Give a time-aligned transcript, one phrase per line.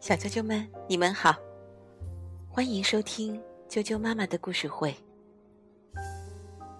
[0.00, 1.36] 小啾啾们，你们好，
[2.48, 4.94] 欢迎收听啾啾妈妈的故事会。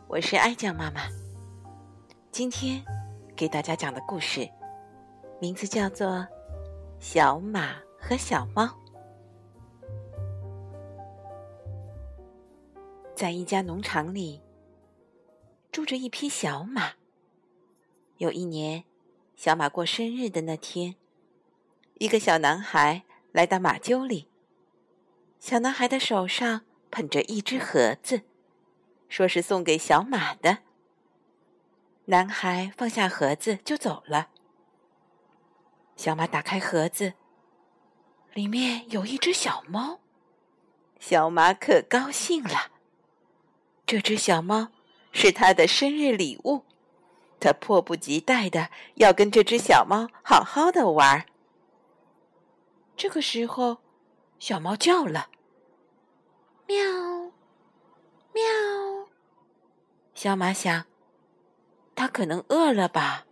[0.09, 1.03] 我是爱酱妈妈，
[2.33, 2.83] 今天
[3.37, 4.49] 给大家讲的故事
[5.41, 6.09] 名字叫做
[6.99, 8.65] 《小马和小猫》。
[13.15, 14.43] 在一家农场里，
[15.71, 16.91] 住着一匹小马。
[18.17, 18.83] 有一年，
[19.37, 20.97] 小马过生日的那天，
[22.01, 24.27] 一个小男孩来到马厩里。
[25.39, 28.23] 小男孩的手上捧着一只盒子，
[29.11, 30.61] 说是送给小马的。
[32.07, 34.31] 男孩放下盒子就走了。
[35.95, 37.13] 小马打开盒子，
[38.33, 40.01] 里面有一只小猫。
[40.99, 42.71] 小马可高兴了，
[43.85, 44.69] 这只小猫
[45.13, 46.65] 是他的生日礼物。
[47.39, 51.27] 他迫不及待的要跟这只小猫好好的玩儿。
[53.01, 53.79] 这个时候，
[54.39, 55.31] 小猫叫了
[56.69, 56.85] ：“喵，
[58.35, 58.43] 喵。”
[60.15, 60.85] 小马想，
[61.95, 63.25] 它可能饿了吧，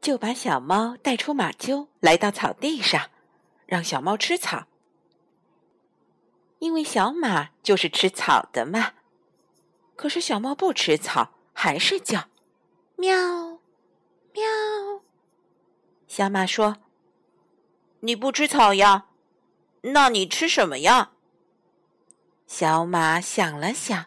[0.00, 3.10] 就把小猫带出马厩，来到草地上，
[3.66, 4.66] 让小猫吃草。
[6.60, 8.94] 因为小马就是吃草的嘛。
[9.96, 11.32] 可是小猫不吃草。
[11.58, 12.28] 还是叫，
[12.96, 13.16] 喵，
[14.32, 14.42] 喵。
[16.06, 16.76] 小马说
[18.00, 19.06] ：“你不吃草呀？
[19.82, 21.12] 那你吃什么呀？”
[22.46, 24.06] 小马想了想，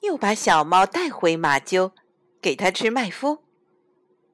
[0.00, 1.92] 又把小猫带回马厩，
[2.40, 3.40] 给它吃麦麸，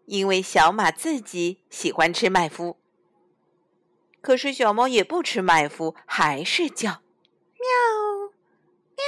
[0.05, 2.77] 因为小马自己喜欢吃麦麸。
[4.21, 7.69] 可是小猫也不吃麦麸，还是叫，喵
[8.97, 9.05] 喵。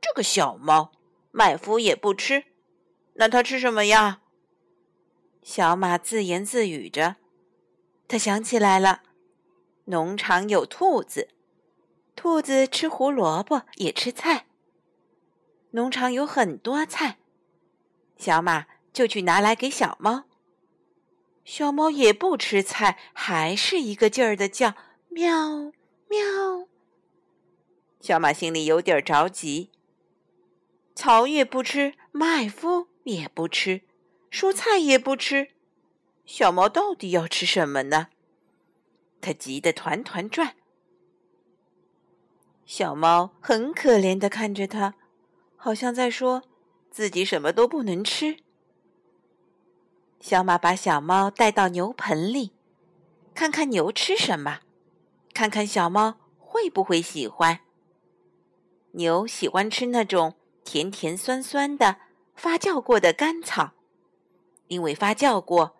[0.00, 0.92] 这个小猫
[1.30, 2.44] 麦麸也不吃，
[3.14, 4.20] 那它吃什么呀？
[5.42, 7.16] 小马自言自语着。
[8.08, 9.02] 他想起来了，
[9.84, 11.28] 农场有兔子，
[12.16, 14.46] 兔子吃胡萝卜，也吃菜。
[15.72, 17.18] 农场有很多菜，
[18.16, 20.24] 小马就去拿来给小猫。
[21.44, 24.74] 小猫也不吃菜，还是一个劲儿的叫
[25.10, 25.70] 喵
[26.08, 26.66] 喵。
[28.00, 29.70] 小马心里有点着急。
[30.94, 33.82] 草也不吃，麦麸也不吃，
[34.30, 35.50] 蔬菜也不吃，
[36.28, 38.08] 小猫到底要吃什么呢？
[39.22, 40.56] 它急得团团转。
[42.66, 44.94] 小猫很可怜的看着它，
[45.56, 46.42] 好像在说
[46.90, 48.36] 自己什么都不能吃。
[50.20, 52.52] 小马把小猫带到牛棚里，
[53.34, 54.60] 看看牛吃什么，
[55.32, 57.60] 看看小猫会不会喜欢。
[58.92, 60.34] 牛喜欢吃那种。
[60.64, 61.96] 甜甜酸酸的
[62.34, 63.72] 发酵过的干草，
[64.66, 65.77] 因为发酵过，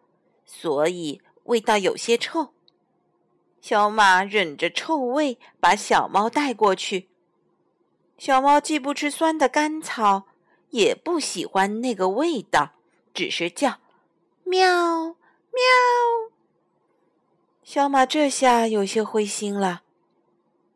[0.51, 2.55] 所以味道有些臭。
[3.61, 7.11] 小马忍着臭味把小猫带过去。
[8.17, 10.27] 小猫既不吃酸的甘草，
[10.71, 12.73] 也不喜欢那个味道，
[13.13, 13.77] 只是叫
[14.45, 15.15] 喵喵。
[17.63, 19.83] 小马这下有些灰心了，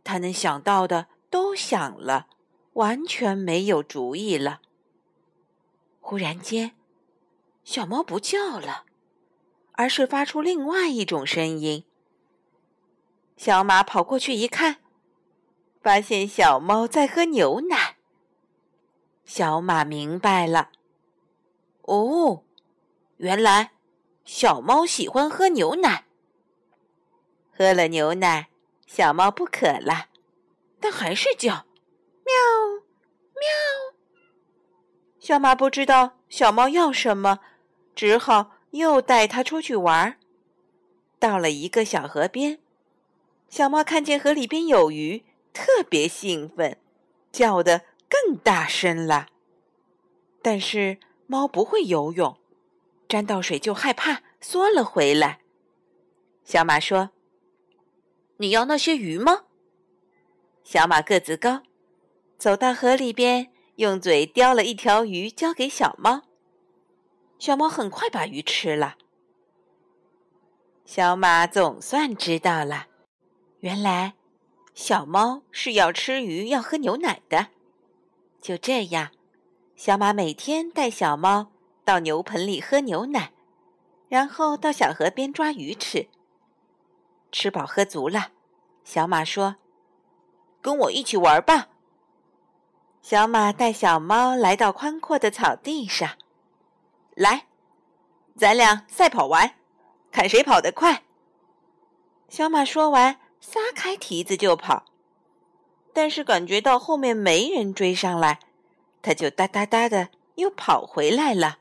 [0.04, 2.26] 他能想到的都想了。
[2.74, 4.60] 完全没有主意了。
[6.00, 6.74] 忽然间，
[7.64, 8.84] 小猫不叫了，
[9.82, 11.84] 而是发出另外一种声音。
[13.36, 14.76] 小马跑过去一看，
[15.82, 17.96] 发现小猫在喝牛奶。
[19.24, 20.70] 小马明白了，
[21.80, 22.44] 哦，
[23.16, 23.72] 原来
[24.24, 26.04] 小猫喜欢喝牛奶。
[27.50, 28.50] 喝了牛奶，
[28.86, 30.06] 小猫不渴了，
[30.78, 31.66] 但还是叫。
[32.24, 32.32] 喵，
[33.34, 33.50] 喵！
[35.18, 37.40] 小马不知道小猫要什么，
[37.96, 40.18] 只好又带它出去玩。
[41.18, 42.58] 到了一个小河边，
[43.48, 46.76] 小猫看见河里边有鱼，特别兴奋，
[47.30, 49.28] 叫得更大声了。
[50.42, 52.36] 但是猫不会游泳，
[53.08, 55.40] 沾到水就害怕，缩了回来。
[56.44, 57.10] 小马说
[58.38, 59.44] ：“你要那些鱼吗？”
[60.64, 61.62] 小马个子高。
[62.36, 66.22] 走到河里边，用嘴叼了一条鱼，交给小猫。
[67.42, 68.94] 小猫很快把鱼吃了。
[70.84, 72.86] 小马总算知道了，
[73.58, 74.14] 原来
[74.74, 77.48] 小猫是要吃鱼、要喝牛奶的。
[78.40, 79.10] 就这样，
[79.74, 81.48] 小马每天带小猫
[81.84, 83.32] 到牛棚里喝牛奶，
[84.08, 86.08] 然后到小河边抓鱼吃。
[87.32, 88.28] 吃饱喝足了，
[88.84, 89.56] 小马说
[90.62, 91.70] ：“跟我一起玩吧。”
[93.02, 96.10] 小马带小猫来到宽阔的草地上，
[97.22, 97.46] 来，
[98.36, 99.54] 咱俩赛跑玩，
[100.10, 101.04] 看谁跑得快。
[102.28, 104.84] 小马说完，撒开蹄子就跑，
[105.92, 108.40] 但是感觉到后面没人追上来，
[109.00, 111.58] 他就哒哒哒的又跑回来了。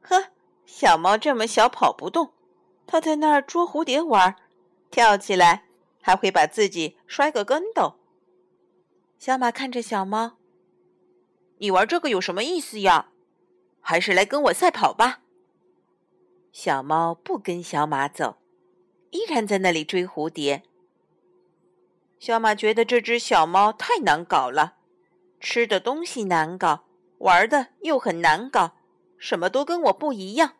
[0.00, 0.28] 呵，
[0.64, 2.32] 小猫这么小跑不动，
[2.86, 4.34] 它在那儿捉蝴蝶玩，
[4.90, 5.64] 跳起来
[6.00, 7.96] 还会把自己摔个跟斗。
[9.18, 10.38] 小马看着小猫
[11.60, 13.09] ：“你玩这个有什么意思呀？
[13.80, 15.20] 还是来跟我赛跑吧。”
[16.52, 18.36] 小猫不跟小马走。
[19.10, 20.62] 依然在那里追蝴蝶。
[22.20, 24.76] 小马觉得这只小猫太难搞了，
[25.40, 26.84] 吃的东西难搞，
[27.18, 28.76] 玩的又很难搞，
[29.18, 30.54] 什么都跟我不一样，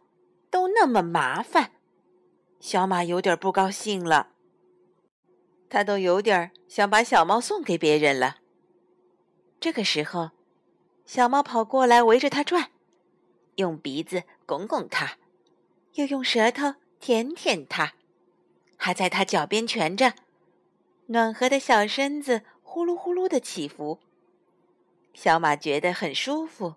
[0.50, 1.72] 都那么麻烦。
[2.58, 4.32] 小马有点不高兴了，
[5.68, 8.38] 他都有点想把小猫送给别人了。
[9.60, 10.30] 这个时候，
[11.04, 12.70] 小猫跑过来围着它转，
[13.60, 15.18] 用鼻子拱拱它，
[15.94, 17.92] 又用舌头舔舔它。
[18.76, 20.14] 还在他脚边蜷着，
[21.06, 24.00] 暖和的小身子呼噜呼噜的起伏。
[25.12, 26.76] 小马觉得很舒服。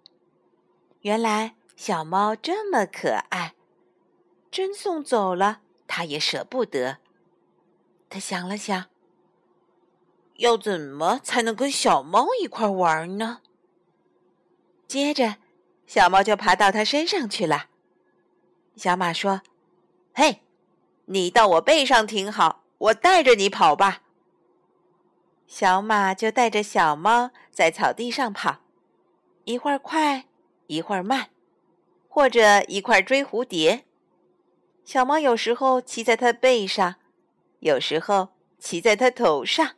[1.01, 3.53] 原来小猫这么可爱，
[4.51, 6.97] 真送走了，他也舍不得。
[8.09, 8.89] 他想了想，
[10.35, 13.41] 要怎么才能跟小猫一块玩呢？
[14.87, 15.37] 接着，
[15.85, 17.67] 小猫就爬到他身上去了。
[18.75, 19.41] 小马说
[20.13, 20.41] ：“嘿。”
[21.07, 24.03] 你到我背上挺好，我带着你跑吧。
[25.47, 28.61] 小马就带着小猫在草地上跑，
[29.43, 30.25] 一会儿快，
[30.67, 31.27] 一会儿慢，
[32.07, 33.83] 或者一块追蝴蝶。
[34.85, 36.95] 小猫有时候骑在它背上，
[37.59, 39.75] 有时候骑在它头上。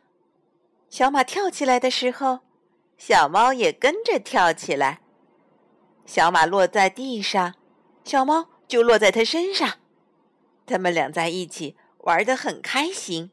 [0.88, 2.38] 小马跳起来的时候，
[2.96, 5.00] 小猫也跟着跳起来。
[6.06, 7.54] 小马落在地上，
[8.04, 9.68] 小猫就落在它身上。
[10.64, 13.30] 他们俩在一起玩得很开心。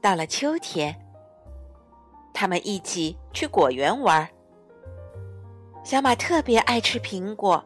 [0.00, 1.00] 到了秋天，
[2.34, 4.28] 他们一起去果园玩。
[5.84, 7.64] 小马特别爱吃苹果，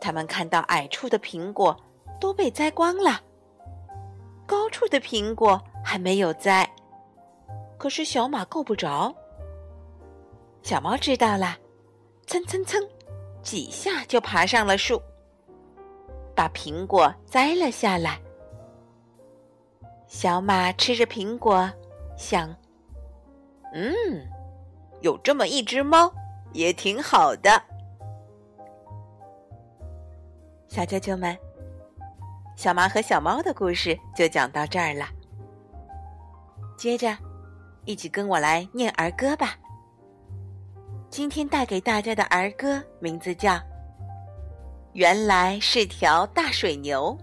[0.00, 1.74] 他们看到矮处的苹果
[2.20, 3.20] 都被摘光了，
[4.46, 6.70] 高处的苹果还没有摘，
[7.78, 9.14] 可是小马够不着。
[10.62, 11.56] 小猫知道了，
[12.30, 12.80] 蹭蹭蹭，
[13.42, 15.02] 几下就爬上了树。
[16.32, 18.20] 把苹果摘了下来。
[20.06, 21.68] 小马吃着苹果，
[22.16, 22.54] 想
[23.74, 23.92] ：“嗯，
[25.00, 26.08] 有这么一只猫
[26.52, 27.50] 也挺好的。”
[30.70, 31.36] 小舅舅们，
[32.54, 35.04] 小马和小猫的故事就讲到这儿了。
[36.78, 37.12] 接着，
[37.86, 39.56] 一起跟我来念儿歌吧。
[41.10, 43.60] 今天带给大家的儿歌名字叫。
[44.92, 47.18] 原来是条大水牛。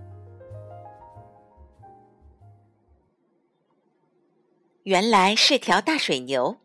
[4.84, 6.58] 原来是条大水牛。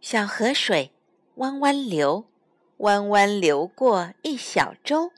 [0.00, 0.92] 小河水
[1.34, 2.24] 弯弯流，
[2.78, 5.10] 弯弯流过一小洲。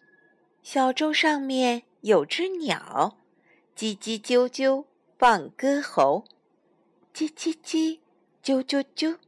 [0.62, 3.18] 小洲上面有只鸟，
[3.76, 4.86] 叽叽啾啾
[5.18, 6.24] 放歌喉。
[7.12, 7.98] 叽叽叽，
[8.42, 9.18] 啾啾啾。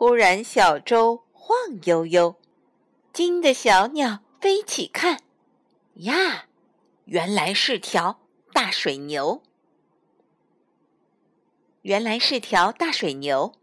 [0.00, 2.36] 忽然小舟晃悠悠，
[3.12, 4.20] 惊的小鸟。
[4.40, 5.18] 飞起看，
[5.94, 6.46] 呀，
[7.06, 8.20] 原来是条
[8.52, 9.42] 大水牛。
[11.82, 13.54] 原来是条大水牛。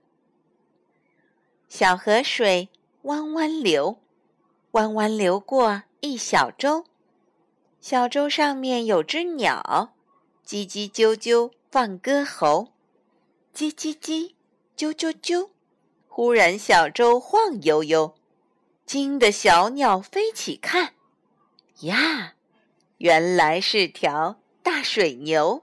[1.69, 2.67] 小河水
[3.03, 4.01] 弯弯流，
[4.71, 6.83] 弯弯流过一小舟。
[7.79, 9.93] 小舟上面有只鸟，
[10.45, 12.73] 叽叽啾啾放歌喉。
[13.53, 14.33] 叽叽叽，
[14.75, 15.54] 啾啾啾。
[16.15, 18.15] 忽然小舟晃悠悠。
[18.85, 20.93] 惊得小鸟飞起看，
[21.81, 22.35] 呀，
[22.99, 25.61] 原来是条大水牛。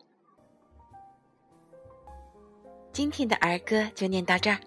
[2.93, 4.61] 今天的儿歌就念到这儿，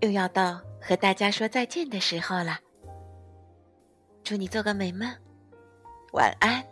[0.00, 2.58] 又要到和大家说再见的时候了。
[4.24, 5.08] 祝你做个美梦，
[6.14, 6.66] 晚安。